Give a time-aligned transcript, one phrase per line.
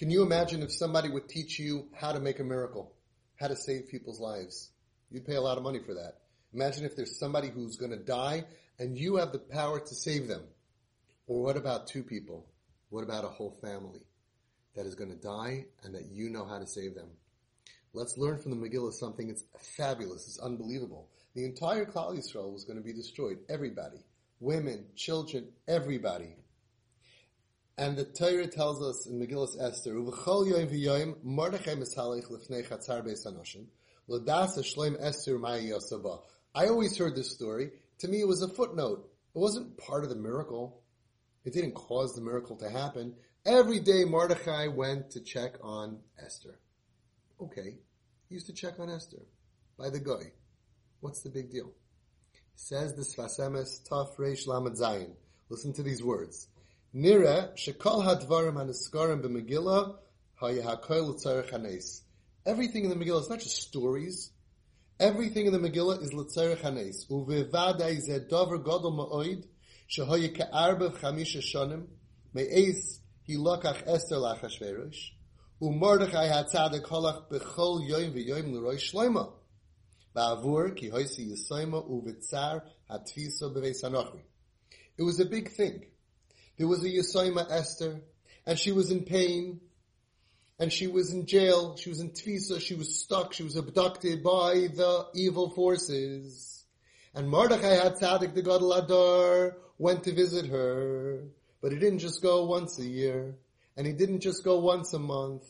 [0.00, 2.90] Can you imagine if somebody would teach you how to make a miracle,
[3.38, 4.70] how to save people's lives?
[5.10, 6.14] You'd pay a lot of money for that.
[6.54, 8.44] Imagine if there's somebody who's going to die
[8.78, 10.40] and you have the power to save them.
[11.26, 12.46] Or what about two people?
[12.88, 14.00] What about a whole family
[14.74, 17.10] that is going to die and that you know how to save them?
[17.92, 19.28] Let's learn from the Megillah something.
[19.28, 19.44] It's
[19.76, 20.26] fabulous.
[20.28, 21.10] It's unbelievable.
[21.34, 23.40] The entire Klal Yisrael was going to be destroyed.
[23.50, 23.98] Everybody.
[24.40, 26.36] Women, children, everybody.
[27.78, 33.02] And the Torah tells us in Megillah Esther, "Uvechol yom v'yom Mordechai mishalech lifnei chatzar
[33.04, 33.66] beis hanoshim
[34.06, 36.22] l'das shleim Esther ma'iyosaba."
[36.54, 37.70] I always heard this story.
[37.98, 39.10] To me, it was a footnote.
[39.34, 40.82] It wasn't part of the miracle.
[41.44, 43.16] It didn't cause the miracle to happen.
[43.46, 46.58] Every day, Mordechai went to check on Esther.
[47.40, 47.78] Okay,
[48.28, 49.22] he used to check on Esther
[49.78, 50.32] by the guy.
[51.00, 51.72] What's the big deal?
[52.56, 55.14] Says the Sfas Emes Taf Reish Lamed Zayin.
[55.48, 56.48] Listen to these words.
[56.92, 59.94] Nira shekol hadvarim aniskarim b'Megillah
[60.42, 62.02] hayahakoil l'tzarech hanes.
[62.44, 64.32] Everything in the Megillah is not just stories.
[64.98, 67.06] Everything in the Megillah is l'tzarech hanes.
[67.08, 69.44] Uvevadai zeh dover godol ma'oid
[69.88, 71.86] shehoye ke'arba chamisha shonim
[72.34, 72.98] me'ez
[73.28, 75.10] hilokach Esther lachashverosh
[75.62, 79.32] u'mordechai hatzadik holach b'chol yoim v'yoim l'roi shloima
[80.16, 84.22] ba'avur ki hoisi yisoima u'vitzar hatfisa b'veis hanochri.
[84.98, 85.84] It was a big thing.
[86.60, 88.02] There was a Yesoima Esther,
[88.44, 89.62] and she was in pain,
[90.58, 94.22] and she was in jail, she was in tfisa, she was stuck, she was abducted
[94.22, 96.66] by the evil forces.
[97.14, 101.28] And Mordechai had Tzaddik the Gadol Adar went to visit her,
[101.62, 103.38] but he didn't just go once a year,
[103.78, 105.44] and he didn't just go once a month.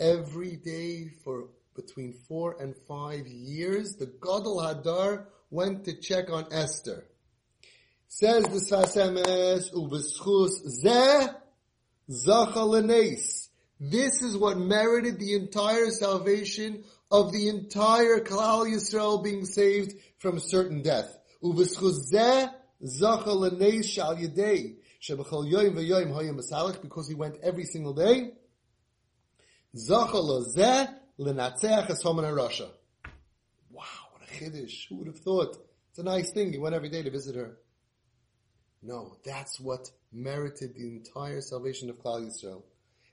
[0.00, 6.46] Every day for between four and five years, the Gadol Hadar went to check on
[6.50, 7.04] Esther.
[8.14, 11.34] Says the Sfas Emes, ubeschus zeh
[12.10, 13.48] zachalenes.
[13.80, 20.38] This is what merited the entire salvation of the entire Klal Yisrael being saved from
[20.40, 21.10] certain death.
[21.42, 22.52] Ubeschus zeh
[22.84, 24.76] zachalenes shal yedei.
[25.00, 28.34] Shebechol yoim v'yoim hoyim b'salach, because he went every single day.
[29.74, 32.68] Zachal zeh lenatzeach es homen Horasha.
[33.70, 34.86] Wow, what a chiddush.
[34.90, 35.56] Who would have thought?
[35.88, 36.52] It's a nice thing.
[36.52, 37.56] He went every day to visit her.
[38.82, 42.62] No, that's what merited the entire salvation of Klal Yisrael.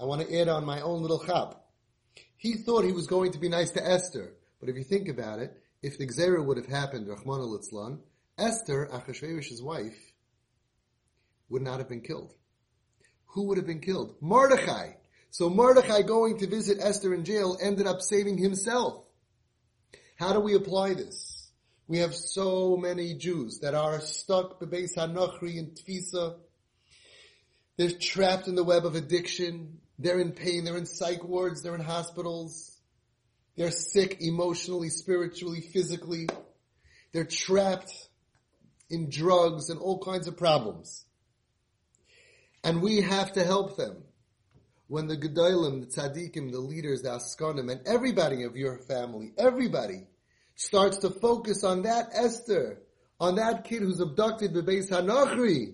[0.00, 1.60] I want to add on my own little chap.
[2.38, 5.38] He thought he was going to be nice to Esther, but if you think about
[5.40, 7.60] it, if the Gzera would have happened, Rahman al
[8.38, 9.98] Esther, Achashverosh's wife,
[11.50, 12.32] would not have been killed.
[13.26, 14.16] Who would have been killed?
[14.20, 14.92] Mordechai.
[15.30, 19.04] So Mordechai going to visit Esther in jail ended up saving himself.
[20.16, 21.29] How do we apply this?
[21.90, 26.36] We have so many Jews that are stuck bebeis hanochri in tfisa.
[27.76, 29.78] They're trapped in the web of addiction.
[29.98, 30.62] They're in pain.
[30.62, 31.62] They're in psych wards.
[31.62, 32.78] They're in hospitals.
[33.56, 36.28] They're sick emotionally, spiritually, physically.
[37.10, 37.92] They're trapped
[38.88, 41.04] in drugs and all kinds of problems.
[42.62, 44.04] And we have to help them.
[44.86, 50.06] When the Gedolim, the Tzaddikim, the leaders, the Askanim, and everybody of your family, everybody
[50.60, 52.82] starts to focus on that Esther,
[53.18, 55.72] on that kid who's abducted by Beis Hanachri,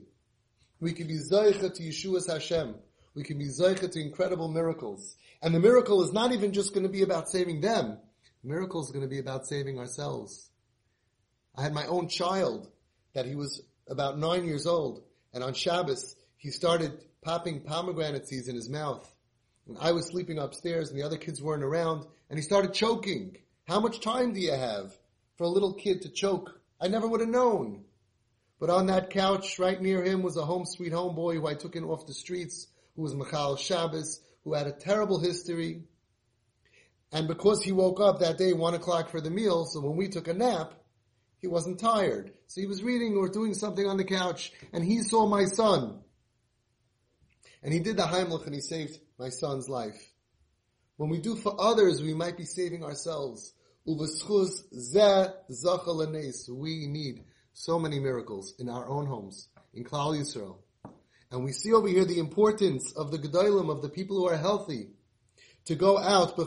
[0.79, 2.77] we can be Zaycha to Yeshua's Hashem.
[3.13, 5.17] We can be Zaycha to incredible miracles.
[5.43, 7.99] And the miracle is not even just going to be about saving them.
[8.45, 10.49] The miracle is going to be about saving ourselves.
[11.57, 12.71] I had my own child
[13.13, 15.03] that he was about nine years old,
[15.35, 16.93] and on Shabbos he started
[17.23, 19.05] popping pomegranate seeds in his mouth.
[19.67, 23.39] And I was sleeping upstairs, and the other kids weren't around, and he started choking.
[23.67, 24.97] How much time do you have
[25.37, 26.61] for a little kid to choke?
[26.81, 27.85] I never would have known.
[28.61, 31.55] But on that couch right near him was a home sweet home boy who I
[31.55, 35.83] took in off the streets, who was mechalel Shabbos, who had a terrible history.
[37.11, 40.09] And because he woke up that day one o'clock for the meal, so when we
[40.09, 40.73] took a nap,
[41.41, 42.33] he wasn't tired.
[42.47, 46.01] So he was reading or doing something on the couch, and he saw my son.
[47.65, 50.13] And he did the Heimlich and he saved my son's life.
[50.97, 53.53] When we do for others, we might be saving ourselves.
[53.87, 56.49] Uveschus zeh zachalanes.
[56.49, 60.59] We need so many miracles in our own homes, in Klal Yisrael.
[61.31, 64.37] And we see over here the importance of the Gedolim, of the people who are
[64.37, 64.91] healthy,
[65.65, 66.45] to go out, to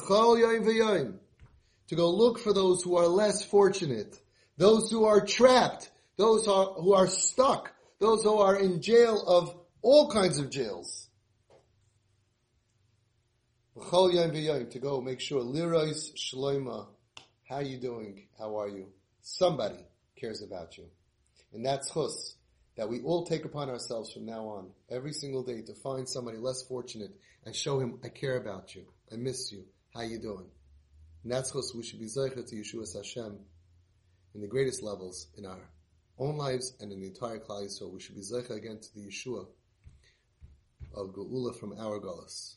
[1.96, 4.18] go look for those who are less fortunate,
[4.58, 9.22] those who are trapped, those who are, who are stuck, those who are in jail
[9.28, 11.10] of all kinds of jails.
[13.76, 16.88] To go make sure, lirois shloima,
[17.50, 18.28] how are you doing?
[18.38, 18.86] How are you?
[19.22, 19.84] Somebody
[20.16, 20.86] cares about you.
[21.52, 22.36] And that's chus.
[22.78, 26.38] that we all take upon ourselves from now on, every single day, to find somebody
[26.38, 27.10] less fortunate
[27.46, 29.66] and show him, I care about you, I miss you,
[29.96, 30.46] how are you doing?
[31.24, 33.40] And that's what we should be zeicher to Yeshua Hashem
[34.36, 35.70] in the greatest levels in our
[36.20, 37.92] own lives and in the entire Klal Yisrael.
[37.92, 39.48] We should be zeicher again to the Yeshua
[40.94, 42.56] of Geula from our Golas.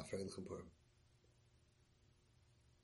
[0.00, 0.73] A Freilach Purim.